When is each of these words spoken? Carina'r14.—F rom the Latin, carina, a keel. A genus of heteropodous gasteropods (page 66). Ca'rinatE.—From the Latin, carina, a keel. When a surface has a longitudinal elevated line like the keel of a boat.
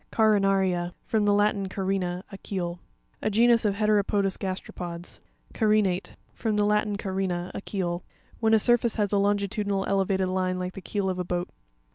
Carina'r14.—F 0.11 1.13
rom 1.13 1.25
the 1.25 1.31
Latin, 1.35 1.69
carina, 1.69 2.23
a 2.31 2.37
keel. 2.39 2.79
A 3.21 3.29
genus 3.29 3.65
of 3.65 3.75
heteropodous 3.75 4.35
gasteropods 4.35 5.19
(page 5.21 5.59
66). 5.59 5.59
Ca'rinatE.—From 5.59 6.55
the 6.57 6.65
Latin, 6.65 6.97
carina, 6.97 7.51
a 7.53 7.61
keel. 7.61 8.03
When 8.39 8.55
a 8.55 8.57
surface 8.57 8.95
has 8.95 9.13
a 9.13 9.19
longitudinal 9.19 9.85
elevated 9.87 10.29
line 10.29 10.57
like 10.57 10.73
the 10.73 10.81
keel 10.81 11.07
of 11.07 11.19
a 11.19 11.23
boat. 11.23 11.49